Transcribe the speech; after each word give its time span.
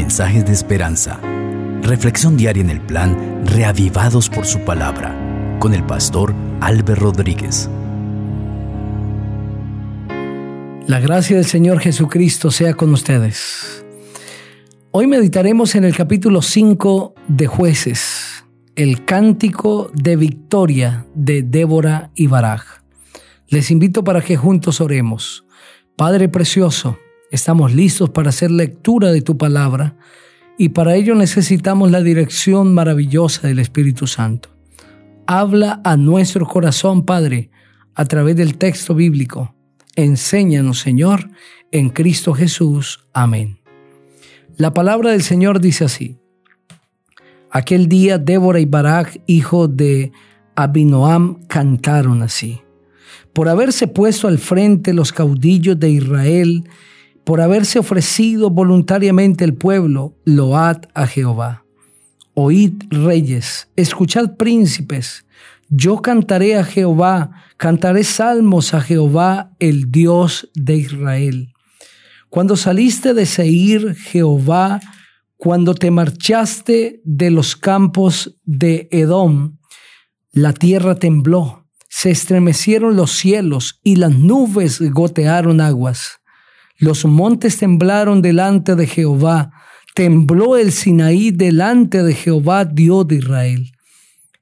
mensajes 0.00 0.46
de 0.46 0.52
esperanza. 0.52 1.20
Reflexión 1.82 2.34
diaria 2.38 2.62
en 2.62 2.70
el 2.70 2.80
plan 2.80 3.42
Reavivados 3.44 4.30
por 4.30 4.46
su 4.46 4.60
palabra 4.60 5.14
con 5.60 5.74
el 5.74 5.84
pastor 5.84 6.34
Álvaro 6.62 7.02
Rodríguez. 7.02 7.68
La 10.86 11.00
gracia 11.00 11.36
del 11.36 11.44
Señor 11.44 11.80
Jesucristo 11.80 12.50
sea 12.50 12.72
con 12.72 12.94
ustedes. 12.94 13.84
Hoy 14.90 15.06
meditaremos 15.06 15.74
en 15.74 15.84
el 15.84 15.94
capítulo 15.94 16.40
5 16.40 17.14
de 17.28 17.46
Jueces, 17.46 18.46
el 18.76 19.04
cántico 19.04 19.90
de 19.92 20.16
victoria 20.16 21.04
de 21.14 21.42
Débora 21.42 22.10
y 22.14 22.26
Baraj. 22.26 22.62
Les 23.48 23.70
invito 23.70 24.02
para 24.02 24.22
que 24.22 24.38
juntos 24.38 24.80
oremos. 24.80 25.44
Padre 25.94 26.30
precioso, 26.30 26.96
Estamos 27.30 27.72
listos 27.72 28.10
para 28.10 28.30
hacer 28.30 28.50
lectura 28.50 29.12
de 29.12 29.22
tu 29.22 29.38
palabra 29.38 29.96
y 30.58 30.70
para 30.70 30.96
ello 30.96 31.14
necesitamos 31.14 31.92
la 31.92 32.02
dirección 32.02 32.74
maravillosa 32.74 33.46
del 33.46 33.60
Espíritu 33.60 34.08
Santo. 34.08 34.48
Habla 35.28 35.80
a 35.84 35.96
nuestro 35.96 36.44
corazón, 36.44 37.06
Padre, 37.06 37.50
a 37.94 38.04
través 38.04 38.34
del 38.34 38.58
texto 38.58 38.96
bíblico. 38.96 39.54
Enséñanos, 39.94 40.80
Señor, 40.80 41.30
en 41.70 41.90
Cristo 41.90 42.34
Jesús. 42.34 43.06
Amén. 43.12 43.60
La 44.56 44.74
palabra 44.74 45.12
del 45.12 45.22
Señor 45.22 45.60
dice 45.60 45.84
así. 45.84 46.18
Aquel 47.48 47.86
día 47.88 48.18
Débora 48.18 48.58
y 48.58 48.64
Barak, 48.64 49.22
hijo 49.26 49.68
de 49.68 50.10
Abinoam, 50.56 51.44
cantaron 51.46 52.22
así. 52.22 52.60
Por 53.32 53.48
haberse 53.48 53.86
puesto 53.86 54.26
al 54.26 54.38
frente 54.38 54.92
los 54.92 55.12
caudillos 55.12 55.78
de 55.78 55.90
Israel 55.90 56.64
por 57.30 57.40
haberse 57.40 57.78
ofrecido 57.78 58.50
voluntariamente 58.50 59.44
el 59.44 59.54
pueblo, 59.54 60.16
load 60.24 60.78
a 60.94 61.06
Jehová. 61.06 61.64
Oíd 62.34 62.82
reyes, 62.90 63.68
escuchad 63.76 64.34
príncipes, 64.36 65.24
yo 65.68 66.02
cantaré 66.02 66.56
a 66.56 66.64
Jehová, 66.64 67.30
cantaré 67.56 68.02
salmos 68.02 68.74
a 68.74 68.80
Jehová, 68.80 69.52
el 69.60 69.92
Dios 69.92 70.50
de 70.56 70.78
Israel. 70.78 71.52
Cuando 72.30 72.56
saliste 72.56 73.14
de 73.14 73.26
Seir, 73.26 73.94
Jehová, 73.94 74.80
cuando 75.36 75.76
te 75.76 75.92
marchaste 75.92 77.00
de 77.04 77.30
los 77.30 77.54
campos 77.54 78.40
de 78.42 78.88
Edom, 78.90 79.56
la 80.32 80.52
tierra 80.52 80.96
tembló, 80.96 81.68
se 81.88 82.10
estremecieron 82.10 82.96
los 82.96 83.12
cielos 83.12 83.78
y 83.84 83.94
las 83.94 84.10
nubes 84.10 84.80
gotearon 84.80 85.60
aguas. 85.60 86.19
Los 86.80 87.04
montes 87.04 87.58
temblaron 87.58 88.22
delante 88.22 88.74
de 88.74 88.86
Jehová, 88.86 89.52
tembló 89.94 90.56
el 90.56 90.72
Sinaí 90.72 91.30
delante 91.30 92.02
de 92.02 92.14
Jehová, 92.14 92.64
Dios 92.64 93.06
de 93.06 93.16
Israel. 93.16 93.72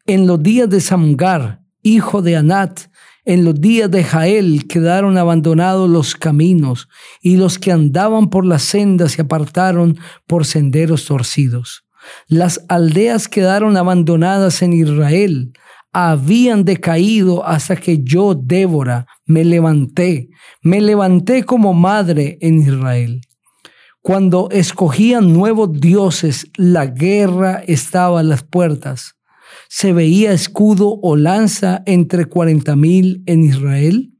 En 0.06 0.28
los 0.28 0.40
días 0.40 0.70
de 0.70 0.80
Samgar, 0.80 1.62
hijo 1.82 2.22
de 2.22 2.36
Anat, 2.36 2.82
en 3.24 3.44
los 3.44 3.60
días 3.60 3.90
de 3.90 4.04
Jael 4.04 4.68
quedaron 4.68 5.18
abandonados 5.18 5.90
los 5.90 6.14
caminos, 6.14 6.88
y 7.20 7.36
los 7.36 7.58
que 7.58 7.72
andaban 7.72 8.30
por 8.30 8.46
las 8.46 8.62
sendas 8.62 9.12
se 9.12 9.22
apartaron 9.22 9.98
por 10.28 10.46
senderos 10.46 11.06
torcidos. 11.06 11.84
Las 12.28 12.64
aldeas 12.68 13.26
quedaron 13.26 13.76
abandonadas 13.76 14.62
en 14.62 14.74
Israel, 14.74 15.52
habían 16.00 16.64
decaído 16.64 17.44
hasta 17.44 17.74
que 17.74 18.04
yo, 18.04 18.36
Débora, 18.36 19.06
me 19.26 19.44
levanté, 19.44 20.28
me 20.62 20.80
levanté 20.80 21.42
como 21.42 21.74
madre 21.74 22.38
en 22.40 22.60
Israel. 22.60 23.20
Cuando 24.00 24.48
escogían 24.52 25.32
nuevos 25.32 25.72
dioses, 25.72 26.46
la 26.56 26.86
guerra 26.86 27.64
estaba 27.66 28.20
a 28.20 28.22
las 28.22 28.44
puertas. 28.44 29.16
¿Se 29.68 29.92
veía 29.92 30.30
escudo 30.32 31.00
o 31.02 31.16
lanza 31.16 31.82
entre 31.84 32.26
cuarenta 32.26 32.76
mil 32.76 33.24
en 33.26 33.42
Israel? 33.42 34.12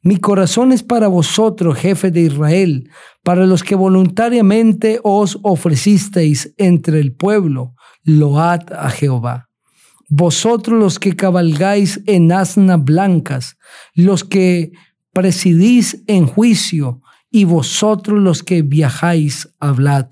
Mi 0.00 0.16
corazón 0.16 0.72
es 0.72 0.82
para 0.82 1.08
vosotros, 1.08 1.76
jefe 1.76 2.10
de 2.10 2.22
Israel, 2.22 2.88
para 3.22 3.44
los 3.44 3.62
que 3.62 3.74
voluntariamente 3.74 4.98
os 5.02 5.38
ofrecisteis 5.42 6.54
entre 6.56 7.00
el 7.00 7.14
pueblo. 7.14 7.74
Load 8.02 8.72
a 8.72 8.88
Jehová 8.88 9.51
vosotros 10.14 10.78
los 10.78 10.98
que 10.98 11.16
cabalgáis 11.16 12.02
en 12.04 12.32
asnas 12.32 12.84
blancas, 12.84 13.56
los 13.94 14.24
que 14.24 14.72
presidís 15.14 16.02
en 16.06 16.26
juicio, 16.26 17.00
y 17.30 17.44
vosotros 17.44 18.20
los 18.20 18.42
que 18.42 18.60
viajáis, 18.60 19.48
hablad. 19.58 20.08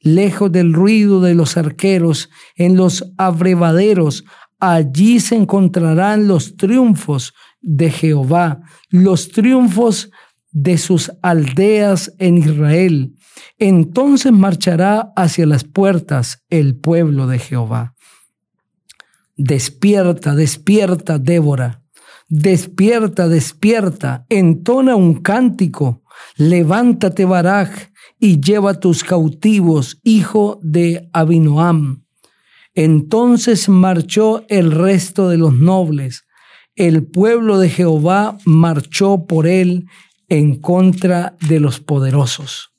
Lejos 0.00 0.50
del 0.50 0.72
ruido 0.72 1.20
de 1.20 1.34
los 1.34 1.58
arqueros, 1.58 2.30
en 2.56 2.78
los 2.78 3.12
abrevaderos, 3.18 4.24
allí 4.60 5.20
se 5.20 5.36
encontrarán 5.36 6.26
los 6.26 6.56
triunfos 6.56 7.34
de 7.60 7.90
Jehová, 7.90 8.62
los 8.88 9.28
triunfos 9.28 10.10
de 10.52 10.78
sus 10.78 11.12
aldeas 11.20 12.14
en 12.18 12.38
Israel. 12.38 13.12
Entonces 13.58 14.32
marchará 14.32 15.12
hacia 15.16 15.44
las 15.44 15.64
puertas 15.64 16.46
el 16.48 16.76
pueblo 16.76 17.26
de 17.26 17.38
Jehová. 17.38 17.94
Despierta, 19.38 20.34
despierta, 20.34 21.20
Débora. 21.20 21.84
Despierta, 22.28 23.28
despierta, 23.28 24.26
entona 24.28 24.96
un 24.96 25.22
cántico. 25.22 26.02
Levántate, 26.36 27.24
Baraj, 27.24 27.70
y 28.18 28.40
lleva 28.40 28.74
tus 28.74 29.04
cautivos, 29.04 30.00
hijo 30.02 30.58
de 30.60 31.08
Abinoam. 31.12 32.02
Entonces 32.74 33.68
marchó 33.68 34.44
el 34.48 34.72
resto 34.72 35.28
de 35.28 35.38
los 35.38 35.54
nobles. 35.54 36.24
El 36.74 37.06
pueblo 37.06 37.60
de 37.60 37.70
Jehová 37.70 38.38
marchó 38.44 39.24
por 39.26 39.46
él 39.46 39.86
en 40.28 40.60
contra 40.60 41.36
de 41.48 41.60
los 41.60 41.78
poderosos. 41.78 42.72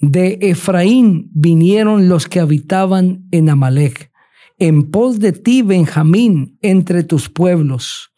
De 0.00 0.36
Efraín 0.42 1.30
vinieron 1.32 2.08
los 2.08 2.26
que 2.26 2.40
habitaban 2.40 3.28
en 3.30 3.50
Amalek 3.50 4.12
en 4.58 4.90
pos 4.90 5.18
de 5.18 5.32
ti, 5.32 5.62
Benjamín, 5.62 6.58
entre 6.62 7.02
tus 7.02 7.28
pueblos. 7.28 8.10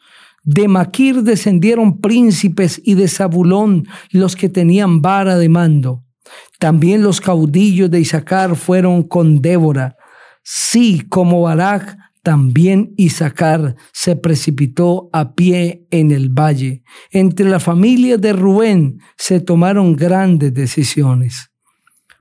De 0.44 0.68
Maquir 0.68 1.22
descendieron 1.22 2.00
príncipes 2.00 2.80
y 2.84 2.94
de 2.94 3.08
Zabulón 3.08 3.88
los 4.10 4.36
que 4.36 4.48
tenían 4.48 5.02
vara 5.02 5.38
de 5.38 5.48
mando. 5.48 6.04
También 6.58 7.02
los 7.02 7.20
caudillos 7.20 7.90
de 7.90 8.00
Isaacar 8.00 8.54
fueron 8.56 9.02
con 9.02 9.42
Débora. 9.42 9.96
Sí, 10.44 11.02
como 11.08 11.42
Barak, 11.42 11.96
también 12.22 12.92
Isaacar 12.96 13.76
se 13.92 14.16
precipitó 14.16 15.10
a 15.12 15.34
pie 15.34 15.86
en 15.90 16.10
el 16.10 16.28
valle. 16.28 16.82
Entre 17.10 17.48
la 17.48 17.60
familia 17.60 18.16
de 18.18 18.32
Rubén 18.32 18.98
se 19.16 19.40
tomaron 19.40 19.94
grandes 19.94 20.52
decisiones. 20.52 21.50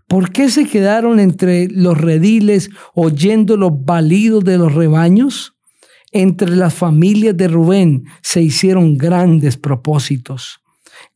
¿Por 0.08 0.32
qué 0.32 0.50
se 0.50 0.66
quedaron 0.66 1.20
entre 1.20 1.68
los 1.70 1.98
rediles 1.98 2.70
oyendo 2.94 3.58
los 3.58 3.72
balidos 3.84 4.44
de 4.44 4.58
los 4.58 4.74
rebaños? 4.74 5.56
Entre 6.12 6.56
las 6.56 6.74
familias 6.74 7.36
de 7.36 7.48
Rubén 7.48 8.04
se 8.22 8.42
hicieron 8.42 8.98
grandes 8.98 9.58
propósitos. 9.58 10.60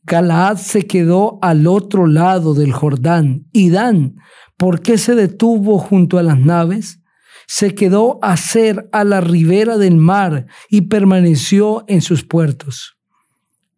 Galaad 0.02 0.56
se 0.56 0.86
quedó 0.86 1.38
al 1.40 1.66
otro 1.66 2.06
lado 2.06 2.52
del 2.52 2.72
Jordán. 2.72 3.46
Y 3.52 3.70
Dan, 3.70 4.16
¿por 4.56 4.82
qué 4.82 4.98
se 4.98 5.14
detuvo 5.14 5.78
junto 5.78 6.18
a 6.18 6.22
las 6.22 6.38
naves? 6.38 7.00
Se 7.46 7.74
quedó 7.74 8.18
a 8.22 8.36
ser 8.36 8.88
a 8.92 9.04
la 9.04 9.20
ribera 9.20 9.78
del 9.78 9.96
mar 9.96 10.46
y 10.68 10.82
permaneció 10.82 11.84
en 11.86 12.02
sus 12.02 12.24
puertos. 12.24 12.96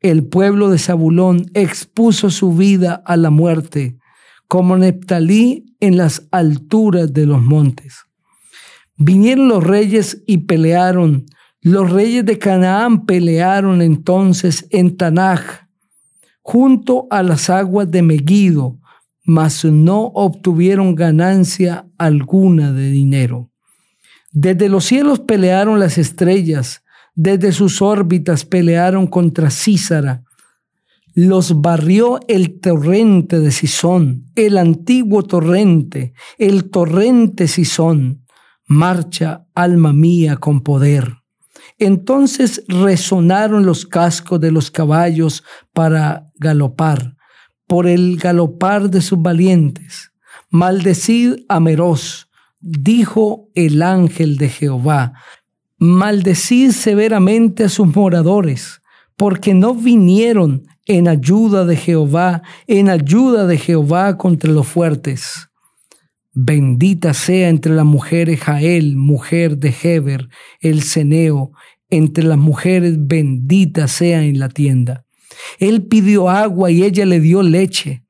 El 0.00 0.26
pueblo 0.26 0.70
de 0.70 0.78
Zabulón 0.78 1.46
expuso 1.54 2.30
su 2.30 2.54
vida 2.54 3.02
a 3.06 3.16
la 3.16 3.30
muerte 3.30 3.98
como 4.52 4.76
Neptalí 4.76 5.74
en 5.80 5.96
las 5.96 6.28
alturas 6.30 7.14
de 7.14 7.24
los 7.24 7.40
montes. 7.40 8.00
Vinieron 8.98 9.48
los 9.48 9.64
reyes 9.64 10.22
y 10.26 10.44
pelearon. 10.44 11.24
Los 11.62 11.90
reyes 11.90 12.26
de 12.26 12.38
Canaán 12.38 13.06
pelearon 13.06 13.80
entonces 13.80 14.66
en 14.68 14.98
Tanaj, 14.98 15.40
junto 16.42 17.06
a 17.08 17.22
las 17.22 17.48
aguas 17.48 17.90
de 17.90 18.02
Megiddo, 18.02 18.78
mas 19.24 19.64
no 19.64 20.02
obtuvieron 20.02 20.96
ganancia 20.96 21.86
alguna 21.96 22.72
de 22.72 22.90
dinero. 22.90 23.48
Desde 24.32 24.68
los 24.68 24.84
cielos 24.84 25.20
pelearon 25.20 25.80
las 25.80 25.96
estrellas, 25.96 26.84
desde 27.14 27.52
sus 27.52 27.80
órbitas 27.80 28.44
pelearon 28.44 29.06
contra 29.06 29.50
Císara 29.50 30.24
los 31.14 31.60
barrió 31.60 32.20
el 32.28 32.60
torrente 32.60 33.38
de 33.38 33.50
Sison, 33.50 34.30
el 34.34 34.56
antiguo 34.58 35.22
torrente, 35.22 36.14
el 36.38 36.70
torrente 36.70 37.48
Sison. 37.48 38.24
Marcha, 38.66 39.46
alma 39.54 39.92
mía, 39.92 40.36
con 40.36 40.62
poder. 40.62 41.16
Entonces 41.78 42.62
resonaron 42.68 43.66
los 43.66 43.84
cascos 43.86 44.40
de 44.40 44.50
los 44.50 44.70
caballos 44.70 45.44
para 45.72 46.30
galopar, 46.36 47.16
por 47.66 47.86
el 47.86 48.16
galopar 48.16 48.88
de 48.88 49.02
sus 49.02 49.20
valientes. 49.20 50.12
Maldecid 50.48 51.44
a 51.48 51.60
Meroz, 51.60 52.28
dijo 52.60 53.50
el 53.54 53.82
ángel 53.82 54.36
de 54.36 54.48
Jehová. 54.48 55.14
Maldecid 55.78 56.70
severamente 56.70 57.64
a 57.64 57.68
sus 57.68 57.94
moradores, 57.94 58.80
porque 59.16 59.52
no 59.52 59.74
vinieron 59.74 60.62
en 60.86 61.08
ayuda 61.08 61.64
de 61.64 61.76
Jehová, 61.76 62.42
en 62.66 62.88
ayuda 62.88 63.46
de 63.46 63.58
Jehová 63.58 64.16
contra 64.16 64.50
los 64.50 64.66
fuertes. 64.66 65.48
Bendita 66.34 67.12
sea 67.14 67.48
entre 67.48 67.74
las 67.74 67.84
mujeres 67.84 68.40
Jael, 68.40 68.96
mujer 68.96 69.58
de 69.58 69.74
Heber, 69.82 70.28
el 70.60 70.82
ceneo, 70.82 71.52
entre 71.90 72.24
las 72.24 72.38
mujeres 72.38 72.94
bendita 72.98 73.86
sea 73.86 74.24
en 74.24 74.38
la 74.38 74.48
tienda. 74.48 75.04
Él 75.58 75.86
pidió 75.86 76.30
agua 76.30 76.70
y 76.70 76.84
ella 76.84 77.04
le 77.04 77.20
dio 77.20 77.42
leche. 77.42 78.04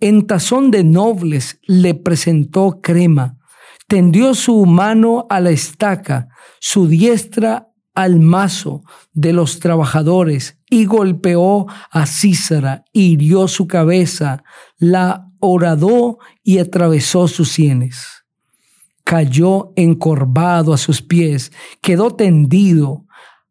En 0.00 0.26
tazón 0.26 0.72
de 0.72 0.82
nobles 0.82 1.60
le 1.66 1.94
presentó 1.94 2.80
crema. 2.82 3.38
Tendió 3.86 4.34
su 4.34 4.66
mano 4.66 5.26
a 5.30 5.40
la 5.40 5.50
estaca, 5.50 6.28
su 6.58 6.88
diestra 6.88 7.67
al 7.98 8.20
mazo 8.20 8.84
de 9.12 9.32
los 9.32 9.58
trabajadores 9.58 10.56
y 10.70 10.84
golpeó 10.84 11.66
a 11.90 12.06
Císara, 12.06 12.84
hirió 12.92 13.48
su 13.48 13.66
cabeza, 13.66 14.44
la 14.78 15.32
horadó 15.40 16.18
y 16.44 16.58
atravesó 16.58 17.26
sus 17.26 17.48
sienes. 17.48 18.24
Cayó 19.02 19.72
encorvado 19.74 20.72
a 20.72 20.78
sus 20.78 21.02
pies, 21.02 21.50
quedó 21.80 22.14
tendido, 22.14 23.04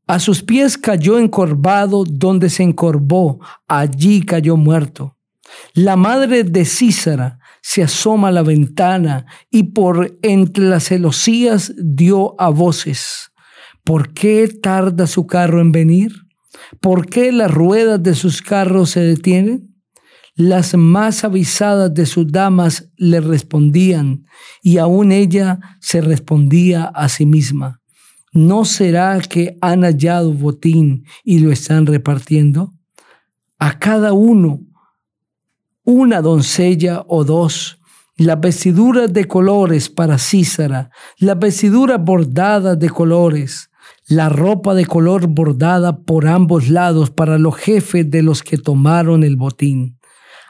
a 0.08 0.18
sus 0.18 0.44
pies 0.44 0.78
cayó 0.78 1.20
encorvado 1.20 2.06
donde 2.06 2.50
se 2.50 2.64
encorvó, 2.64 3.42
allí 3.68 4.22
cayó 4.22 4.56
muerto. 4.56 5.18
La 5.74 5.98
madre 5.98 6.46
de 6.46 6.64
Císara 6.64 7.40
se 7.62 7.84
asoma 7.84 8.30
a 8.30 8.32
la 8.32 8.44
ventana 8.44 9.26
y 9.52 9.64
por 9.64 10.18
entre 10.22 10.70
las 10.70 10.86
celosías 10.86 11.74
dio 11.78 12.40
a 12.40 12.48
voces. 12.48 13.34
¿Por 13.88 14.14
qué 14.14 14.50
tarda 14.50 15.08
su 15.08 15.28
carro 15.28 15.62
en 15.62 15.72
venir? 15.72 16.12
¿Por 16.82 17.06
qué 17.06 17.32
las 17.32 17.50
ruedas 17.50 18.04
de 18.04 18.16
sus 18.16 18.42
carros 18.42 18.90
se 18.90 19.00
detienen? 19.00 19.78
Las 20.36 20.76
más 20.76 21.24
avisadas 21.24 21.94
de 21.94 22.06
sus 22.06 22.30
damas 22.30 22.92
le 22.98 23.22
respondían 23.22 24.26
y 24.62 24.78
aún 24.78 25.14
ella 25.14 25.62
se 25.80 26.02
respondía 26.02 26.84
a 26.84 27.08
sí 27.08 27.26
misma. 27.26 27.80
¿No 28.34 28.66
será 28.66 29.18
que 29.22 29.58
han 29.62 29.84
hallado 29.84 30.34
botín 30.34 31.06
y 31.24 31.40
lo 31.40 31.54
están 31.54 31.86
repartiendo? 31.86 32.74
A 33.58 33.80
cada 33.80 34.12
uno 34.12 34.60
una 35.86 36.22
doncella 36.22 37.06
o 37.08 37.24
dos, 37.24 37.80
las 38.18 38.38
vestiduras 38.38 39.14
de 39.14 39.24
colores 39.24 39.88
para 39.88 40.18
Císara, 40.18 40.90
las 41.20 41.40
vestiduras 41.40 42.04
bordadas 42.04 42.78
de 42.78 42.90
colores, 42.90 43.67
la 44.08 44.30
ropa 44.30 44.74
de 44.74 44.86
color 44.86 45.28
bordada 45.28 46.00
por 46.00 46.28
ambos 46.28 46.70
lados 46.70 47.12
para 47.12 47.38
los 47.38 47.56
jefes 47.56 48.10
de 48.10 48.24
los 48.24 48.42
que 48.42 48.58
tomaron 48.58 49.24
el 49.24 49.36
botín. 49.36 50.00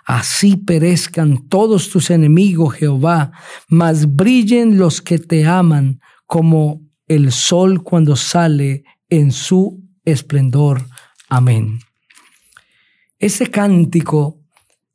Así 0.06 0.56
perezcan 0.56 1.48
todos 1.50 1.90
tus 1.90 2.12
enemigos, 2.12 2.76
Jehová, 2.76 3.32
mas 3.68 4.16
brillen 4.16 4.78
los 4.78 5.02
que 5.02 5.20
te 5.20 5.46
aman 5.46 6.00
como 6.26 6.82
el 7.08 7.32
sol 7.32 7.84
cuando 7.84 8.16
sale 8.16 8.84
en 9.10 9.32
su 9.32 9.84
esplendor. 10.06 10.86
Amén. 11.28 11.80
Ese 13.20 13.50
cántico 13.50 14.40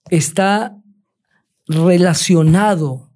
está 0.08 0.76
relacionado 1.66 3.10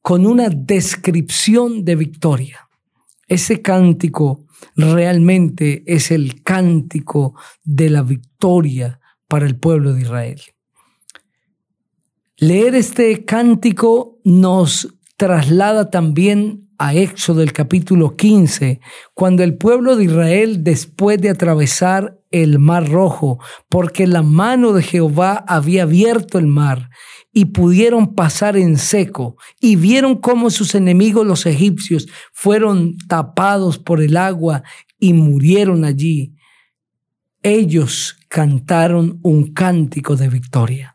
con 0.00 0.26
una 0.26 0.48
descripción 0.48 1.84
de 1.84 1.96
victoria. 1.96 2.63
Ese 3.28 3.62
cántico 3.62 4.46
realmente 4.76 5.82
es 5.86 6.10
el 6.10 6.42
cántico 6.42 7.34
de 7.62 7.90
la 7.90 8.02
victoria 8.02 9.00
para 9.28 9.46
el 9.46 9.56
pueblo 9.56 9.94
de 9.94 10.02
Israel. 10.02 10.40
Leer 12.36 12.74
este 12.74 13.24
cántico 13.24 14.18
nos 14.24 14.94
traslada 15.16 15.90
también 15.90 16.63
a 16.78 16.94
Éxodo 16.94 17.40
del 17.40 17.52
capítulo 17.52 18.16
15, 18.16 18.80
cuando 19.14 19.42
el 19.42 19.56
pueblo 19.56 19.96
de 19.96 20.04
Israel, 20.04 20.64
después 20.64 21.20
de 21.20 21.30
atravesar 21.30 22.18
el 22.30 22.58
mar 22.58 22.88
rojo, 22.88 23.38
porque 23.68 24.06
la 24.06 24.22
mano 24.22 24.72
de 24.72 24.82
Jehová 24.82 25.44
había 25.46 25.84
abierto 25.84 26.38
el 26.38 26.46
mar, 26.46 26.90
y 27.32 27.46
pudieron 27.46 28.14
pasar 28.14 28.56
en 28.56 28.78
seco, 28.78 29.36
y 29.60 29.76
vieron 29.76 30.16
cómo 30.16 30.50
sus 30.50 30.74
enemigos 30.74 31.26
los 31.26 31.46
egipcios 31.46 32.06
fueron 32.32 32.96
tapados 33.08 33.78
por 33.78 34.00
el 34.00 34.16
agua 34.16 34.62
y 34.98 35.12
murieron 35.12 35.84
allí, 35.84 36.34
ellos 37.42 38.16
cantaron 38.28 39.20
un 39.22 39.52
cántico 39.52 40.16
de 40.16 40.28
victoria 40.28 40.93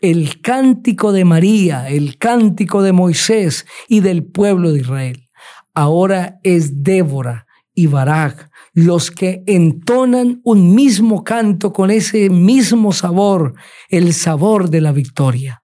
el 0.00 0.40
cántico 0.40 1.12
de 1.12 1.24
María, 1.24 1.88
el 1.88 2.18
cántico 2.18 2.82
de 2.82 2.92
Moisés 2.92 3.66
y 3.88 4.00
del 4.00 4.24
pueblo 4.24 4.72
de 4.72 4.80
Israel. 4.80 5.28
Ahora 5.74 6.40
es 6.42 6.82
Débora 6.82 7.46
y 7.74 7.86
Barak 7.86 8.50
los 8.76 9.10
que 9.10 9.42
entonan 9.46 10.42
un 10.44 10.74
mismo 10.74 11.24
canto 11.24 11.72
con 11.72 11.90
ese 11.90 12.28
mismo 12.28 12.92
sabor, 12.92 13.54
el 13.88 14.12
sabor 14.12 14.68
de 14.68 14.82
la 14.82 14.92
victoria. 14.92 15.62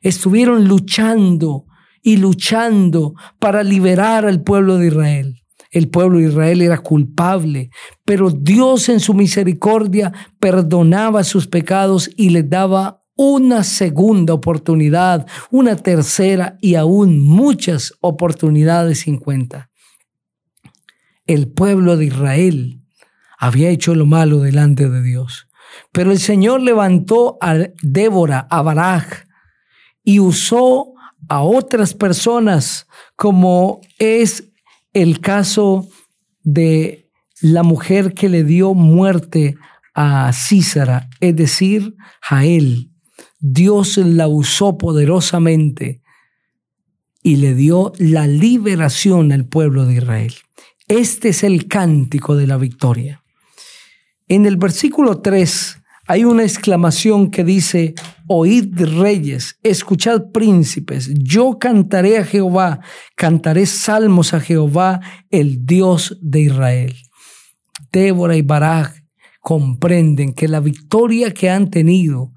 Estuvieron 0.00 0.66
luchando 0.66 1.66
y 2.02 2.16
luchando 2.16 3.12
para 3.38 3.62
liberar 3.62 4.24
al 4.24 4.42
pueblo 4.42 4.78
de 4.78 4.86
Israel. 4.86 5.42
El 5.70 5.90
pueblo 5.90 6.18
de 6.18 6.28
Israel 6.28 6.62
era 6.62 6.78
culpable, 6.78 7.68
pero 8.06 8.30
Dios 8.30 8.88
en 8.88 9.00
su 9.00 9.12
misericordia 9.12 10.10
perdonaba 10.40 11.22
sus 11.22 11.46
pecados 11.46 12.10
y 12.16 12.30
les 12.30 12.48
daba 12.48 12.97
una 13.20 13.64
segunda 13.64 14.32
oportunidad, 14.32 15.26
una 15.50 15.74
tercera 15.74 16.56
y 16.60 16.76
aún 16.76 17.20
muchas 17.20 17.92
oportunidades 18.00 19.00
sin 19.00 19.18
cuenta. 19.18 19.70
El 21.26 21.48
pueblo 21.48 21.96
de 21.96 22.06
Israel 22.06 22.80
había 23.36 23.70
hecho 23.70 23.96
lo 23.96 24.06
malo 24.06 24.38
delante 24.38 24.88
de 24.88 25.02
Dios, 25.02 25.48
pero 25.90 26.12
el 26.12 26.20
Señor 26.20 26.60
levantó 26.60 27.38
a 27.40 27.56
Débora, 27.82 28.46
a 28.48 28.62
Baraj, 28.62 29.24
y 30.04 30.20
usó 30.20 30.94
a 31.28 31.42
otras 31.42 31.94
personas, 31.94 32.86
como 33.16 33.80
es 33.98 34.52
el 34.92 35.18
caso 35.20 35.88
de 36.44 37.10
la 37.42 37.64
mujer 37.64 38.14
que 38.14 38.28
le 38.28 38.44
dio 38.44 38.74
muerte 38.74 39.56
a 39.92 40.30
Císara, 40.32 41.10
es 41.18 41.34
decir, 41.34 41.96
Jael. 42.20 42.92
Dios 43.40 43.96
la 43.98 44.28
usó 44.28 44.78
poderosamente 44.78 46.02
y 47.22 47.36
le 47.36 47.54
dio 47.54 47.92
la 47.98 48.26
liberación 48.26 49.32
al 49.32 49.46
pueblo 49.46 49.84
de 49.86 49.94
Israel. 49.94 50.34
Este 50.88 51.28
es 51.28 51.44
el 51.44 51.68
cántico 51.68 52.36
de 52.36 52.46
la 52.46 52.56
victoria. 52.56 53.22
En 54.26 54.46
el 54.46 54.56
versículo 54.56 55.20
3 55.20 55.78
hay 56.06 56.24
una 56.24 56.42
exclamación 56.42 57.30
que 57.30 57.44
dice, 57.44 57.94
oíd 58.26 58.74
reyes, 58.78 59.58
escuchad 59.62 60.30
príncipes, 60.32 61.10
yo 61.14 61.58
cantaré 61.58 62.16
a 62.18 62.24
Jehová, 62.24 62.80
cantaré 63.14 63.66
salmos 63.66 64.32
a 64.32 64.40
Jehová, 64.40 65.00
el 65.30 65.66
Dios 65.66 66.18
de 66.22 66.40
Israel. 66.40 66.96
Débora 67.92 68.36
y 68.36 68.42
Barak 68.42 69.04
comprenden 69.40 70.32
que 70.32 70.48
la 70.48 70.60
victoria 70.60 71.32
que 71.32 71.50
han 71.50 71.70
tenido 71.70 72.32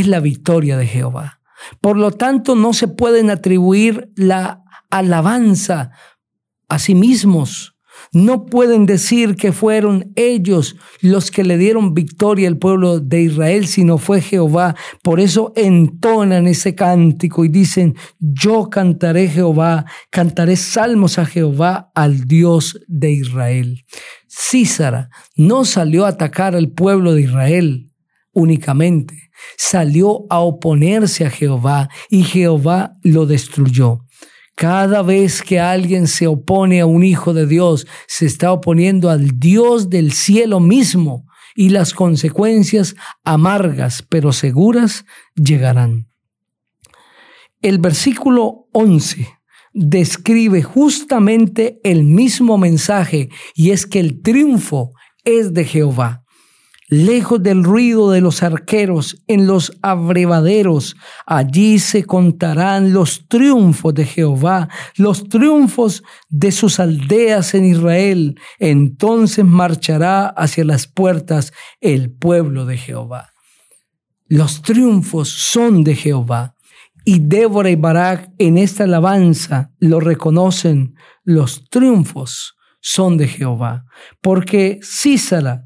es 0.00 0.06
la 0.06 0.20
victoria 0.20 0.76
de 0.76 0.86
Jehová. 0.86 1.40
Por 1.80 1.96
lo 1.96 2.10
tanto, 2.12 2.54
no 2.54 2.72
se 2.72 2.88
pueden 2.88 3.30
atribuir 3.30 4.10
la 4.16 4.62
alabanza 4.90 5.90
a 6.68 6.78
sí 6.78 6.94
mismos. 6.94 7.76
No 8.12 8.46
pueden 8.46 8.86
decir 8.86 9.36
que 9.36 9.52
fueron 9.52 10.12
ellos 10.16 10.76
los 11.00 11.30
que 11.30 11.44
le 11.44 11.58
dieron 11.58 11.94
victoria 11.94 12.48
al 12.48 12.58
pueblo 12.58 13.00
de 13.00 13.22
Israel, 13.22 13.66
sino 13.66 13.98
fue 13.98 14.20
Jehová. 14.20 14.76
Por 15.02 15.18
eso 15.18 15.52
entonan 15.56 16.46
ese 16.46 16.74
cántico 16.74 17.44
y 17.44 17.48
dicen, 17.48 17.96
yo 18.18 18.68
cantaré 18.70 19.28
Jehová, 19.28 19.86
cantaré 20.10 20.56
salmos 20.56 21.18
a 21.18 21.26
Jehová, 21.26 21.90
al 21.94 22.26
Dios 22.26 22.80
de 22.86 23.12
Israel. 23.12 23.84
Císara 24.28 25.08
no 25.34 25.64
salió 25.64 26.04
a 26.04 26.10
atacar 26.10 26.54
al 26.54 26.70
pueblo 26.70 27.14
de 27.14 27.22
Israel 27.22 27.85
únicamente 28.36 29.30
salió 29.56 30.26
a 30.28 30.40
oponerse 30.40 31.24
a 31.24 31.30
Jehová 31.30 31.88
y 32.10 32.22
Jehová 32.22 32.92
lo 33.02 33.26
destruyó. 33.26 34.00
Cada 34.54 35.02
vez 35.02 35.42
que 35.42 35.58
alguien 35.58 36.06
se 36.06 36.26
opone 36.26 36.80
a 36.80 36.86
un 36.86 37.02
hijo 37.02 37.34
de 37.34 37.46
Dios, 37.46 37.86
se 38.06 38.26
está 38.26 38.52
oponiendo 38.52 39.10
al 39.10 39.38
Dios 39.38 39.90
del 39.90 40.12
cielo 40.12 40.60
mismo 40.60 41.26
y 41.54 41.70
las 41.70 41.94
consecuencias 41.94 42.94
amargas 43.24 44.04
pero 44.08 44.32
seguras 44.32 45.04
llegarán. 45.34 46.08
El 47.62 47.78
versículo 47.78 48.68
11 48.72 49.28
describe 49.72 50.62
justamente 50.62 51.80
el 51.84 52.04
mismo 52.04 52.58
mensaje 52.58 53.30
y 53.54 53.70
es 53.70 53.86
que 53.86 54.00
el 54.00 54.20
triunfo 54.20 54.92
es 55.24 55.54
de 55.54 55.64
Jehová 55.64 56.25
lejos 56.88 57.42
del 57.42 57.64
ruido 57.64 58.10
de 58.10 58.20
los 58.20 58.42
arqueros, 58.42 59.22
en 59.26 59.46
los 59.46 59.72
abrevaderos. 59.82 60.96
Allí 61.26 61.78
se 61.78 62.04
contarán 62.04 62.92
los 62.92 63.26
triunfos 63.28 63.94
de 63.94 64.06
Jehová, 64.06 64.68
los 64.96 65.28
triunfos 65.28 66.02
de 66.28 66.52
sus 66.52 66.78
aldeas 66.80 67.54
en 67.54 67.64
Israel. 67.64 68.38
Entonces 68.58 69.44
marchará 69.44 70.28
hacia 70.28 70.64
las 70.64 70.86
puertas 70.86 71.52
el 71.80 72.10
pueblo 72.12 72.66
de 72.66 72.78
Jehová. 72.78 73.32
Los 74.28 74.62
triunfos 74.62 75.28
son 75.28 75.84
de 75.84 75.94
Jehová. 75.94 76.54
Y 77.04 77.20
Débora 77.20 77.70
y 77.70 77.76
Barak 77.76 78.32
en 78.38 78.58
esta 78.58 78.82
alabanza 78.82 79.70
lo 79.78 80.00
reconocen. 80.00 80.96
Los 81.22 81.68
triunfos 81.68 82.56
son 82.80 83.16
de 83.16 83.28
Jehová. 83.28 83.84
Porque 84.20 84.80
Císara 84.82 85.65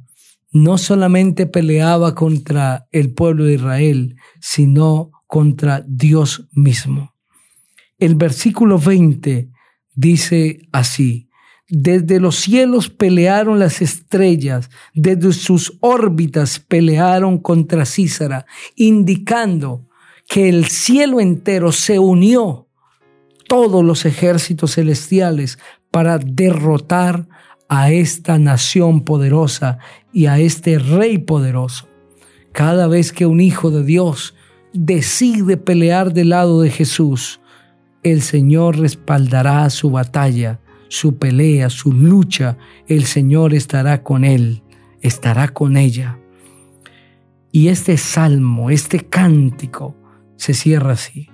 no 0.53 0.79
solamente 0.79 1.47
peleaba 1.47 2.15
contra 2.15 2.89
el 2.93 3.13
pueblo 3.13 3.45
de 3.45 3.55
Israel, 3.55 4.17
sino 4.41 5.11
contra 5.27 5.85
Dios 5.87 6.49
mismo. 6.53 7.15
El 7.99 8.17
versículo 8.17 8.79
20 8.79 9.51
dice 9.95 10.69
así, 10.73 11.29
desde 11.69 12.19
los 12.19 12.35
cielos 12.37 12.89
pelearon 12.89 13.61
las 13.61 13.81
estrellas, 13.81 14.71
desde 14.93 15.33
sus 15.33 15.79
órbitas 15.81 16.59
pelearon 16.59 17.39
contra 17.39 17.87
Císara, 17.87 18.45
indicando 18.75 19.87
que 20.29 20.49
el 20.49 20.67
cielo 20.67 21.21
entero 21.21 21.71
se 21.71 22.01
unió, 22.01 22.67
todos 23.47 23.85
los 23.85 24.05
ejércitos 24.05 24.75
celestiales, 24.75 25.59
para 25.93 26.19
derrotar 26.19 27.29
a 27.71 27.93
esta 27.93 28.37
nación 28.41 29.03
poderosa 29.03 29.79
y 30.13 30.27
a 30.27 30.41
este 30.41 30.81
rey 30.81 31.19
poderoso. 31.19 31.89
Cada 32.51 32.89
vez 32.89 33.13
que 33.13 33.27
un 33.27 33.41
hijo 33.41 33.71
de 33.71 33.85
Dios 33.85 34.35
decide 34.73 35.57
pelear 35.57 36.13
del 36.13 36.31
lado 36.31 36.63
de 36.63 36.71
Jesús, 36.71 37.41
el 38.03 38.23
Señor 38.23 38.81
respaldará 38.81 39.71
su 39.71 39.89
batalla, 39.89 40.59
su 40.89 41.17
pelea, 41.17 41.71
su 41.71 41.93
lucha. 41.93 42.59
El 42.89 43.05
Señor 43.05 43.55
estará 43.55 44.03
con 44.03 44.25
él, 44.25 44.65
estará 45.01 45.47
con 45.47 45.77
ella. 45.77 46.19
Y 47.53 47.69
este 47.69 47.99
salmo, 47.99 48.71
este 48.71 48.99
cántico, 48.99 49.95
se 50.35 50.55
cierra 50.55 50.95
así. 50.95 51.29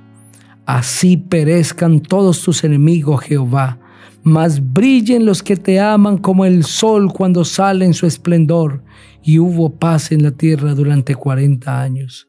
Así 0.67 1.17
perezcan 1.17 2.01
todos 2.01 2.43
tus 2.43 2.63
enemigos, 2.63 3.23
Jehová 3.23 3.79
mas 4.27 4.73
brillen 4.73 5.25
los 5.25 5.41
que 5.41 5.55
te 5.55 5.79
aman 5.79 6.19
como 6.19 6.45
el 6.45 6.65
sol 6.65 7.13
cuando 7.13 7.45
sale 7.45 7.85
en 7.85 7.95
su 7.95 8.07
esplendor. 8.07 8.83
Y 9.23 9.39
hubo 9.39 9.71
paz 9.71 10.11
en 10.11 10.25
la 10.25 10.33
tierra 10.33 10.75
durante 10.75 11.15
cuarenta 11.15 11.81
años. 11.81 12.27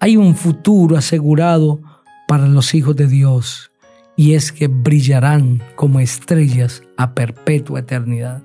Hay 0.00 0.16
un 0.16 0.34
futuro 0.34 0.96
asegurado 0.96 1.82
para 2.26 2.48
los 2.48 2.74
hijos 2.74 2.96
de 2.96 3.08
Dios, 3.08 3.70
y 4.16 4.32
es 4.34 4.50
que 4.50 4.68
brillarán 4.68 5.60
como 5.76 6.00
estrellas 6.00 6.82
a 6.96 7.12
perpetua 7.12 7.80
eternidad. 7.80 8.42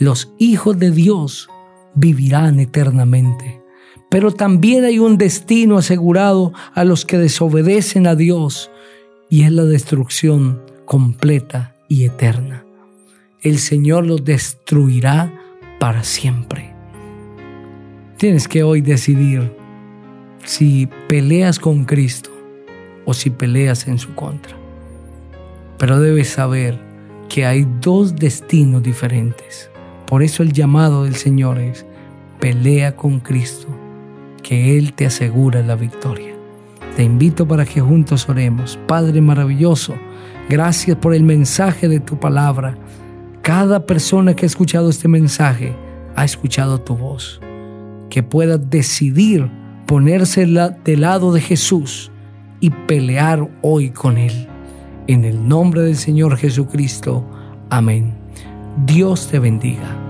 Los 0.00 0.32
hijos 0.38 0.76
de 0.76 0.90
Dios 0.90 1.48
vivirán 1.94 2.58
eternamente. 2.58 3.62
Pero 4.10 4.32
también 4.32 4.84
hay 4.84 4.98
un 4.98 5.18
destino 5.18 5.78
asegurado 5.78 6.52
a 6.74 6.82
los 6.82 7.04
que 7.04 7.16
desobedecen 7.16 8.08
a 8.08 8.16
Dios, 8.16 8.72
y 9.30 9.42
es 9.42 9.52
la 9.52 9.64
destrucción 9.64 10.65
completa 10.86 11.74
y 11.88 12.04
eterna. 12.04 12.64
El 13.42 13.58
Señor 13.58 14.06
los 14.06 14.24
destruirá 14.24 15.32
para 15.78 16.02
siempre. 16.04 16.74
Tienes 18.16 18.48
que 18.48 18.62
hoy 18.62 18.80
decidir 18.80 19.54
si 20.44 20.88
peleas 21.08 21.58
con 21.58 21.84
Cristo 21.84 22.30
o 23.04 23.12
si 23.12 23.28
peleas 23.30 23.88
en 23.88 23.98
su 23.98 24.14
contra. 24.14 24.56
Pero 25.78 26.00
debes 26.00 26.28
saber 26.28 26.80
que 27.28 27.44
hay 27.44 27.66
dos 27.80 28.16
destinos 28.16 28.82
diferentes. 28.82 29.70
Por 30.06 30.22
eso 30.22 30.42
el 30.42 30.52
llamado 30.52 31.04
del 31.04 31.16
Señor 31.16 31.58
es, 31.58 31.84
pelea 32.40 32.96
con 32.96 33.20
Cristo, 33.20 33.66
que 34.42 34.78
Él 34.78 34.92
te 34.92 35.04
asegura 35.06 35.62
la 35.62 35.74
victoria. 35.74 36.34
Te 36.96 37.02
invito 37.02 37.46
para 37.46 37.66
que 37.66 37.80
juntos 37.80 38.28
oremos. 38.28 38.78
Padre 38.86 39.20
maravilloso, 39.20 39.94
Gracias 40.48 40.96
por 40.96 41.12
el 41.12 41.24
mensaje 41.24 41.88
de 41.88 41.98
tu 41.98 42.20
palabra. 42.20 42.78
Cada 43.42 43.84
persona 43.84 44.34
que 44.34 44.44
ha 44.44 44.46
escuchado 44.46 44.90
este 44.90 45.08
mensaje 45.08 45.74
ha 46.14 46.24
escuchado 46.24 46.80
tu 46.80 46.96
voz. 46.96 47.40
Que 48.10 48.22
pueda 48.22 48.56
decidir 48.56 49.50
ponerse 49.86 50.46
del 50.46 51.00
lado 51.00 51.32
de 51.32 51.40
Jesús 51.40 52.12
y 52.60 52.70
pelear 52.70 53.48
hoy 53.62 53.90
con 53.90 54.18
Él. 54.18 54.48
En 55.08 55.24
el 55.24 55.48
nombre 55.48 55.82
del 55.82 55.96
Señor 55.96 56.36
Jesucristo. 56.36 57.24
Amén. 57.68 58.14
Dios 58.86 59.28
te 59.28 59.40
bendiga. 59.40 60.05